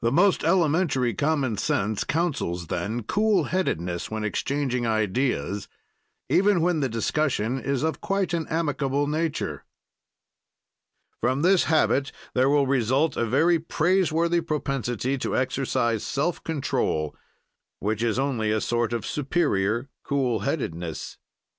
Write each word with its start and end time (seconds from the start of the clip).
The 0.00 0.10
most 0.10 0.44
elementary 0.44 1.12
common 1.12 1.58
sense 1.58 2.02
counsels 2.02 2.68
then 2.68 3.02
cool 3.02 3.44
headedness 3.52 4.10
when 4.10 4.24
exchanging 4.24 4.86
ideas, 4.86 5.68
even 6.30 6.62
when 6.62 6.80
the 6.80 6.88
discussion 6.88 7.60
is 7.60 7.82
of 7.82 8.00
quite 8.00 8.32
an 8.32 8.46
amicable 8.48 9.06
nature. 9.06 9.66
From 11.20 11.42
this 11.42 11.64
habit 11.64 12.12
there 12.32 12.48
will 12.48 12.66
result 12.66 13.14
a 13.18 13.26
very 13.26 13.58
praiseworthy 13.58 14.40
propensity 14.40 15.18
to 15.18 15.36
exercise 15.36 16.02
self 16.02 16.42
control, 16.42 17.14
which 17.78 18.02
is 18.02 18.18
only 18.18 18.50
a 18.50 18.62
sort 18.62 18.94
of 18.94 19.04
superior 19.04 19.90
cool 20.02 20.38
headedness. 20.40 21.18